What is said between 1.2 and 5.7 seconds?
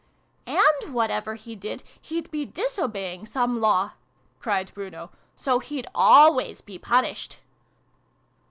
he did, he'd be ^obeying some Law!" cried Bruno." So